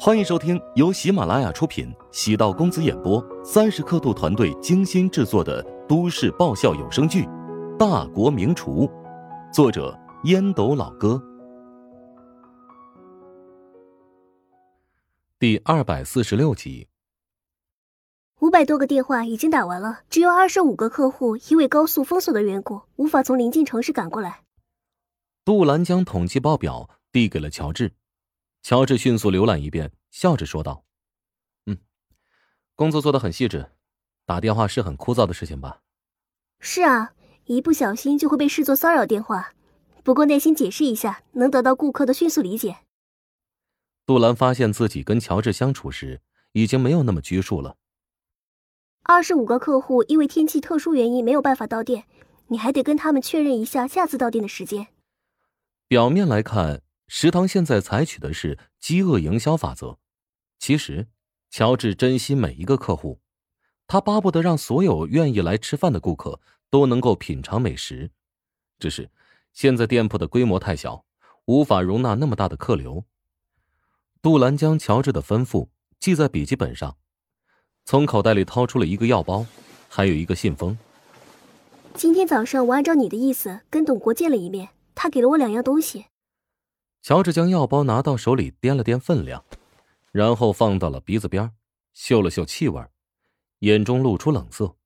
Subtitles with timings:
[0.00, 7.22] 欢迎收听由喜马拉雅出品、喜道公子演播、三十刻度团队精心制作的都市爆笑有声剧
[7.76, 8.86] 《大国名厨》，
[9.54, 11.22] 作者烟斗老哥，
[15.38, 16.88] 第二百四十六集。
[18.40, 24.40] 五百多个电话已经打完了，只有二十五个客户因为高速封锁的缘故，无法从临近城市赶过来。
[25.44, 27.92] 杜兰将统计报表递给了乔治。
[28.62, 30.84] 乔治迅速浏览一遍，笑着说道
[31.66, 31.78] ：“嗯，
[32.76, 33.72] 工作做得很细致。
[34.24, 35.80] 打电话是很枯燥的事情吧
[36.60, 37.12] ？”“是啊，
[37.46, 39.54] 一不小心就会被视作骚扰电话。
[40.04, 42.76] 不过耐心解释一下，能得到顾客的迅速理解。”
[44.06, 46.20] 杜兰发现自己跟乔治相处时
[46.52, 47.76] 已经没有那么拘束了。
[49.02, 52.04] 二十五个客户因为天气特殊原因没有办法到店，
[52.46, 54.86] 你还得跟他们确认一下下次到店的时间。
[55.88, 56.82] 表面来看。
[57.14, 59.98] 食堂现在采取的是饥饿营销法则，
[60.58, 61.08] 其实，
[61.50, 63.20] 乔治珍惜每一个客户，
[63.86, 68.10] 他巴不得让所有愿意来吃饭的顾客都能够品尝美食。
[68.78, 69.10] 只是，
[69.52, 71.04] 现在店铺的规模太小，
[71.44, 73.04] 无法容纳那么大的客流。
[74.22, 75.68] 杜兰将乔治的吩咐
[76.00, 76.96] 记在笔记本上，
[77.84, 79.44] 从口袋里掏出了一个药包，
[79.90, 80.78] 还有一个信封。
[81.92, 86.06] 今天早上我按照你的意思跟董国见了一面，他给了我两样东西。
[87.02, 89.44] 乔治将药包拿到手里，掂了掂分量，
[90.12, 91.50] 然后放到了鼻子边，
[91.92, 92.80] 嗅了嗅气味，
[93.58, 94.76] 眼中露出冷色。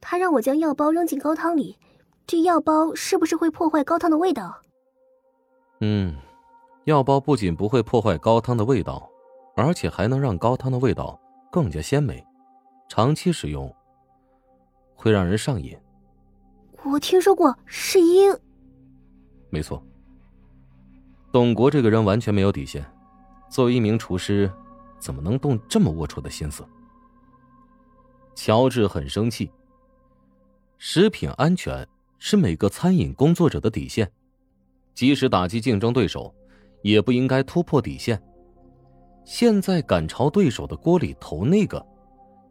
[0.00, 1.76] 他让我将药包扔进高汤里，
[2.26, 4.62] 这药包是不是会破坏高汤的味道？
[5.80, 6.16] 嗯，
[6.84, 9.06] 药包不仅不会破坏高汤的味道，
[9.56, 11.20] 而且还能让高汤的味道
[11.52, 12.24] 更加鲜美。
[12.88, 13.72] 长期使用
[14.94, 15.78] 会让人上瘾。
[16.82, 18.34] 我听说过，是因。
[19.50, 19.84] 没错。
[21.32, 22.84] 董国这个人完全没有底线，
[23.48, 24.50] 作为一名厨师，
[24.98, 26.66] 怎么能动这么龌龊的心思？
[28.34, 29.48] 乔治很生气。
[30.76, 31.86] 食品安全
[32.18, 34.10] 是每个餐饮工作者的底线，
[34.92, 36.34] 即使打击竞争对手，
[36.82, 38.20] 也不应该突破底线。
[39.24, 41.84] 现在敢朝对手的锅里投那个，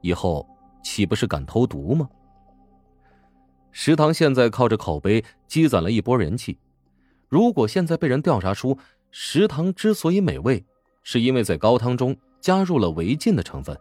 [0.02, 0.48] 以后
[0.82, 2.08] 岂不是敢投毒吗？
[3.72, 6.58] 食堂现在靠着口碑积攒了一波人气。
[7.30, 8.78] 如果现在被人调查出
[9.12, 10.66] 食堂之所以美味，
[11.04, 13.80] 是因为在高汤中加入了违禁的成分，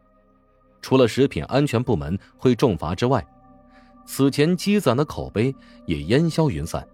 [0.82, 3.26] 除了食品安全部门会重罚之外，
[4.06, 5.54] 此前积攒的口碑
[5.86, 6.86] 也烟消云散。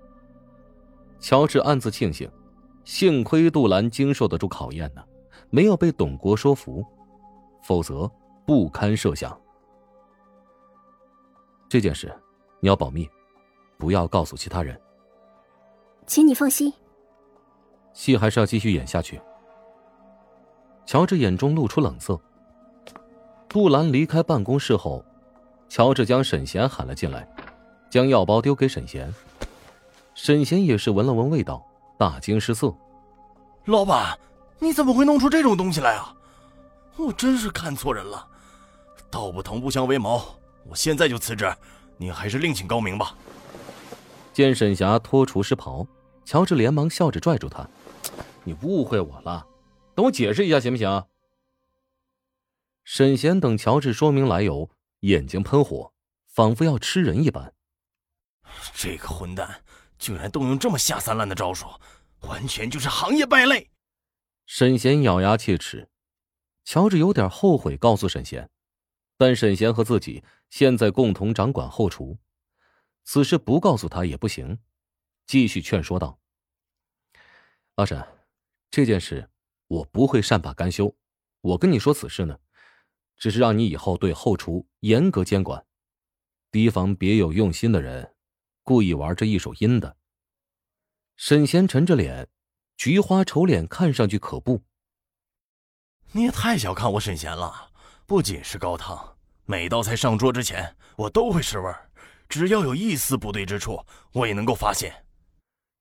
[1.18, 2.30] 乔治暗自庆幸，
[2.84, 5.02] 幸亏杜兰经受得住考验呢，
[5.50, 6.84] 没有被董国说服，
[7.64, 8.10] 否则
[8.46, 9.36] 不堪设想。
[11.68, 12.14] 这件事
[12.60, 13.08] 你要保密，
[13.76, 14.80] 不要告诉其他人。
[16.06, 16.72] 请你放心，
[17.92, 19.20] 戏还是要继续演下去。
[20.86, 22.20] 乔治眼中露出冷色。
[23.48, 25.04] 杜兰离开办公室后，
[25.68, 27.26] 乔治将沈贤喊了进来，
[27.88, 29.12] 将药包丢给沈贤。
[30.14, 31.64] 沈贤也是闻了闻味道，
[31.98, 32.72] 大惊失色
[33.64, 34.18] ：“老板，
[34.58, 36.14] 你怎么会弄出这种东西来啊？
[36.96, 38.26] 我真是看错人了。
[39.10, 40.20] 道不同不相为谋，
[40.68, 41.52] 我现在就辞职，
[41.96, 43.16] 你还是另请高明吧。”
[44.34, 45.86] 见沈霞脱厨师袍，
[46.24, 47.70] 乔治连忙笑着拽住他
[48.42, 49.46] ：“你误会我了，
[49.94, 51.04] 等我解释一下行不行？”
[52.82, 54.68] 沈贤等乔治说明来由，
[55.00, 55.92] 眼睛喷火，
[56.26, 57.54] 仿佛要吃人一般。
[58.74, 59.62] 这个混蛋
[59.98, 61.68] 竟然动用这么下三滥的招数，
[62.22, 63.70] 完全就是行业败类！
[64.46, 65.88] 沈贤咬牙切齿，
[66.64, 68.50] 乔治有点后悔告诉沈贤，
[69.16, 72.18] 但沈贤和自己现在共同掌管后厨。
[73.04, 74.58] 此事不告诉他也不行，
[75.26, 76.18] 继续劝说道
[77.76, 78.02] ：“阿婶，
[78.70, 79.30] 这件事
[79.68, 80.94] 我不会善罢甘休。
[81.42, 82.38] 我跟你说此事呢，
[83.16, 85.64] 只是让你以后对后厨严格监管，
[86.50, 88.14] 提防别有用心的人
[88.62, 89.96] 故意玩这一手阴的。”
[91.16, 92.28] 沈贤沉着脸，
[92.76, 94.62] 菊花丑脸看上去可怖。
[96.12, 97.70] 你也太小看我沈贤了，
[98.06, 101.83] 不仅是高汤，每道菜上桌之前，我都会试味儿。
[102.28, 103.78] 只要有一丝不对之处，
[104.12, 104.92] 我也能够发现。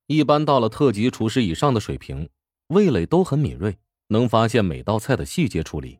[0.06, 2.28] 一般到了特级厨师以上的水平，
[2.68, 3.76] 味蕾都很敏锐，
[4.08, 5.98] 能发现每道菜的细节处理。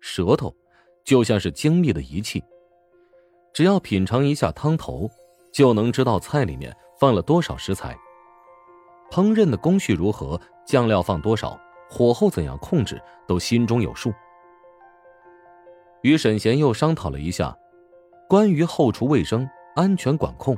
[0.00, 0.54] 舌头
[1.04, 2.42] 就像是精密的仪器，
[3.54, 5.08] 只要品尝一下汤头，
[5.52, 7.96] 就能知道菜里面放了多少食材，
[9.10, 11.58] 烹饪的工序如何，酱料放多少，
[11.88, 14.12] 火候怎样控制，都心中有数。
[16.02, 17.56] 与沈贤又商讨了一下。
[18.32, 20.56] 关于后厨卫生安全管控，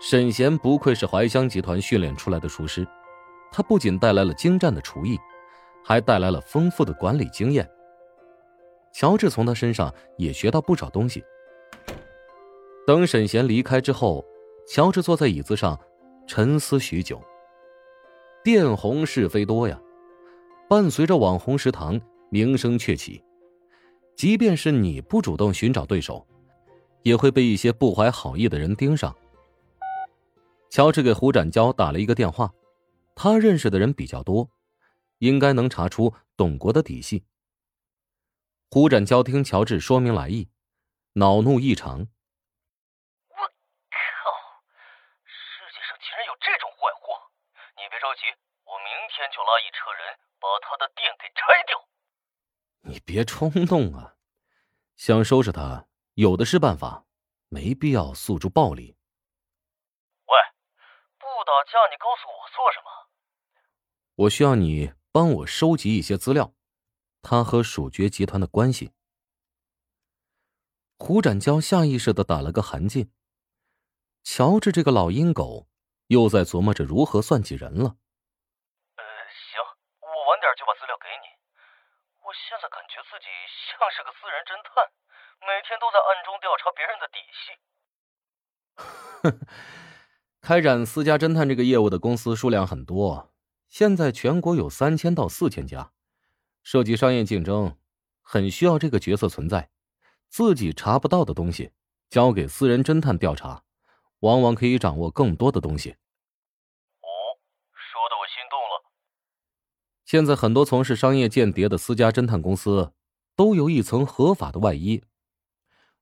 [0.00, 2.88] 沈贤不愧是怀香集团训练出来的厨师，
[3.52, 5.18] 他不仅带来了精湛的厨艺，
[5.84, 7.68] 还带来了丰富的管理经验。
[8.94, 11.22] 乔治从他身上也学到不少东西。
[12.86, 14.24] 等沈贤离开之后，
[14.66, 15.78] 乔治坐在椅子上，
[16.26, 17.20] 沉思许久。
[18.42, 19.78] 电红是非多呀，
[20.66, 22.00] 伴随着网红食堂
[22.30, 23.22] 名声鹊起，
[24.16, 26.26] 即便是你不主动寻找对手，
[27.02, 29.16] 也会被一些不怀好意的人盯上。
[30.70, 32.52] 乔治给胡展娇打了一个电话，
[33.14, 34.50] 他认识的人比较多，
[35.18, 37.24] 应该能查出董国的底细。
[38.70, 40.50] 胡展娇听乔治说明来意，
[41.14, 42.00] 恼怒异常
[43.32, 43.46] ：“我靠！
[45.24, 47.16] 世界上竟然有这种坏货！
[47.76, 48.28] 你别着急，
[48.68, 51.80] 我明天就拉一车人把他的店给拆掉。”
[52.84, 54.16] 你别冲动啊！
[54.96, 55.86] 想收拾他，
[56.18, 57.06] 有的是办法，
[57.46, 58.96] 没必要诉诸暴力。
[60.26, 60.34] 喂，
[61.16, 62.90] 不打架，你告诉我做什么？
[64.16, 66.52] 我需要你帮我收集一些资料。
[67.22, 68.92] 他和蜀爵集团的关系。
[70.98, 73.08] 胡展娇下意识的打了个寒噤。
[74.24, 75.68] 乔治这个老阴狗，
[76.08, 77.94] 又在琢磨着如何算计人了。
[78.96, 79.62] 呃，行，
[80.02, 81.30] 我晚点就把资料给你。
[82.26, 83.30] 我现在感觉自己
[83.70, 84.82] 像是个私人侦探，
[85.40, 87.54] 每天都在暗中调查别人的底细。
[90.40, 93.32] 开展私家侦探这个业务的公司数量很多，
[93.68, 95.92] 现在全国有三千到四千家。
[96.62, 97.78] 涉及商业竞争，
[98.22, 99.70] 很需要这个角色存在。
[100.28, 101.72] 自己查不到的东西，
[102.10, 103.64] 交给私人侦探调查，
[104.20, 105.92] 往往可以掌握更多的东西。
[107.00, 107.08] 哦，
[107.72, 108.84] 说的我心动了。
[110.04, 112.92] 现在很多从事商业间谍的私家侦探公司，
[113.34, 115.02] 都有一层合法的外衣。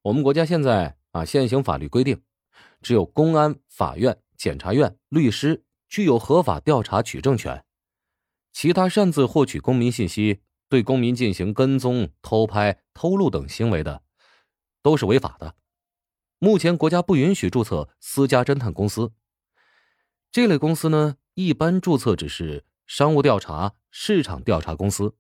[0.07, 2.23] 我们国家现在啊，现行法律规定，
[2.81, 7.65] 只有公安、法院、检察院、律师具有合法调查取证权，
[8.53, 10.43] 其他擅自获取公民信息。
[10.69, 14.03] 对公民进行跟踪、偷拍、偷录等行为的，
[14.83, 15.55] 都是违法的。
[16.39, 19.13] 目前国家不允许注册私家侦探公司。
[20.31, 25.17] 这类公司呢，一般注册只是商务调查、市场调查公司。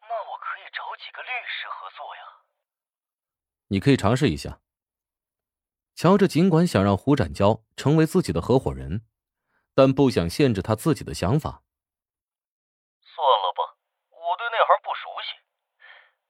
[0.00, 2.22] 那我可以找几个律师合作呀？
[3.68, 4.60] 你可以尝试一下。
[5.94, 9.04] 乔治尽管想让胡展娇成为自己的合伙人，
[9.74, 11.62] 但不想限制他自己的想法。
[13.02, 13.76] 算了吧
[14.10, 15.34] 我对那行不熟悉。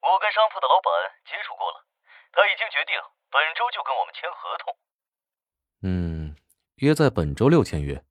[0.00, 0.88] 我跟商铺的老板
[1.26, 1.84] 接触过了，
[2.32, 2.94] 他已经决定
[3.30, 4.76] 本周就跟我们签合同。
[5.82, 6.36] 嗯，
[6.76, 8.04] 约在本周六签约，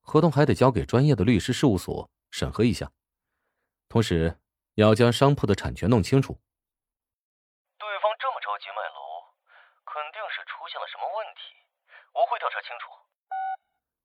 [0.00, 2.92] 合同还得交给专业的律师事务所审核一下，
[3.88, 4.38] 同时
[4.74, 6.40] 要将商铺的产权弄清楚。
[8.18, 9.00] 这么着急卖楼，
[9.84, 11.54] 肯定是出现了什么问题，
[12.12, 12.90] 我会调查清楚。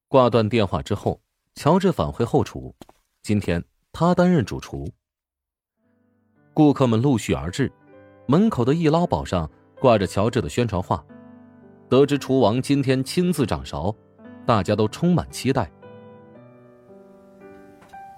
[0.08, 1.20] 挂断电话之后，
[1.56, 2.76] 乔治返回后厨，
[3.24, 4.88] 今天他担任主厨。
[6.54, 7.72] 顾客们陆续而至，
[8.28, 9.50] 门口的易拉宝上
[9.80, 11.04] 挂着乔治的宣传画。
[11.90, 13.96] 得知厨王今天亲自掌勺，
[14.46, 15.72] 大家都充满期待。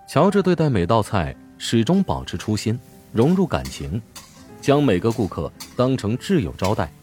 [0.08, 2.80] 乔治对待每道菜始终保持初心，
[3.14, 4.02] 融入感情，
[4.70, 6.94] 将每个顾客当成挚友招待。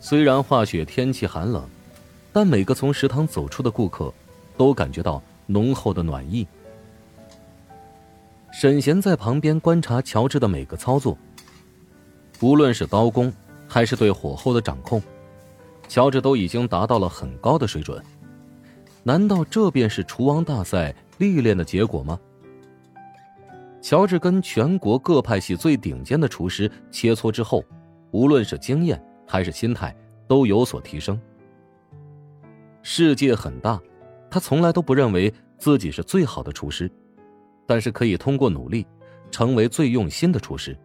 [0.00, 1.62] 虽然化雪天气寒冷，
[2.32, 4.10] 但每个从食堂走出的顾客
[4.56, 6.46] 都感觉到浓厚的暖意。
[8.50, 11.18] 沈贤在旁边观察乔治的每个操作，
[12.40, 13.30] 无论是刀工
[13.68, 15.02] 还是对火候的掌控，
[15.86, 18.02] 乔治都已经达到了很高的水准。
[19.02, 22.18] 难道这便是厨王大赛历练的结果吗？
[23.82, 27.64] 乔治跟全国各派系最顶尖的厨师切磋之后，
[28.12, 29.94] 无论是经验还是心态
[30.28, 31.20] 都有所提升。
[32.80, 33.80] 世界很大，
[34.30, 36.90] 他从来都不认为自己是最好的厨师。
[37.66, 38.86] 但是可以通过努力，
[39.30, 40.76] 成为最用心的厨师。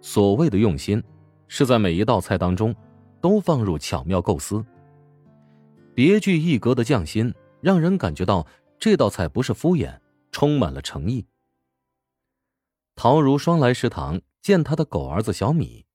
[0.00, 1.02] 所谓的用心，
[1.48, 2.74] 是在每一道菜当中，
[3.20, 4.64] 都放入巧妙构思。
[5.94, 8.46] 别具一格的匠心，让人感觉到
[8.78, 9.96] 这道菜不是敷衍，
[10.32, 11.24] 充满了诚意。
[13.02, 15.86] 陶如霜来食堂见他的狗儿子小米，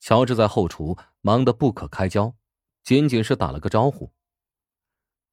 [0.00, 2.34] 乔治在后厨忙得不可开交，
[2.82, 4.10] 仅仅是打了个招呼。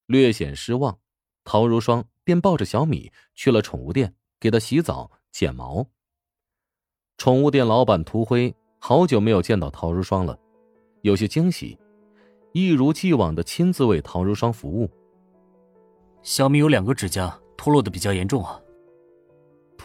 [0.06, 1.00] 略显失望，
[1.44, 2.06] 陶如霜。
[2.24, 5.88] 便抱着小米去了宠物店，给他洗澡、剪毛。
[7.18, 10.38] 宠物店老板涂辉好久没有见到陶如霜了，
[11.01, 11.80] 有些惊喜，
[12.51, 14.88] 一如既往的亲自为陶如霜服务。
[16.22, 18.62] 小米有两个指甲脱落的比较严重啊。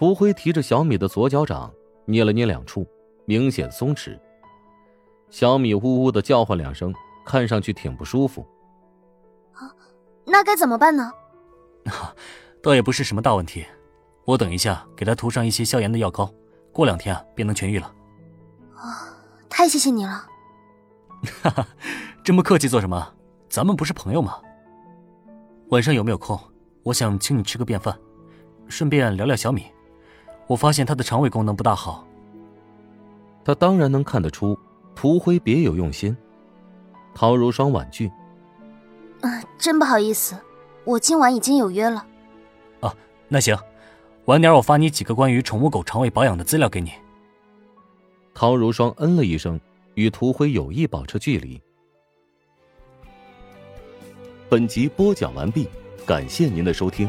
[0.01, 1.71] 涂辉提着小米的左脚掌
[2.07, 2.89] 捏了捏两处，
[3.27, 4.19] 明显松弛。
[5.29, 6.91] 小米呜呜的叫唤两声，
[7.23, 8.41] 看上去挺不舒服。
[9.53, 9.69] 啊，
[10.25, 11.13] 那该怎么办呢？
[12.63, 13.67] 倒也不是什么大问题，
[14.25, 16.33] 我等一下给他涂上一些消炎的药膏，
[16.73, 17.95] 过两天啊便能痊愈了。
[18.75, 19.07] 啊，
[19.51, 20.27] 太谢谢你了。
[21.43, 21.67] 哈哈，
[22.25, 23.13] 这么客气做什么？
[23.51, 24.41] 咱们不是朋友吗？
[25.69, 26.41] 晚上有没有空？
[26.85, 27.95] 我想请你吃个便饭，
[28.67, 29.67] 顺便聊聊小米。
[30.51, 32.05] 我发现他的肠胃功能不大好。
[33.45, 34.59] 他当然能看得出
[34.97, 36.17] 涂辉别有用心。
[37.15, 38.11] 陶如霜婉拒
[39.23, 40.35] ：“嗯，真不好意思，
[40.85, 42.05] 我今晚已经有约了。”
[42.83, 42.93] 啊，
[43.29, 43.57] 那行，
[44.25, 46.91] 晚点我发你几个关于宠物狗肠胃保养的资料给你。
[48.35, 49.61] 陶如霜嗯了一声，
[49.95, 51.63] 与涂辉有意保持距离。
[54.49, 55.69] 本集播讲完毕，
[56.05, 57.09] 感谢您的收听。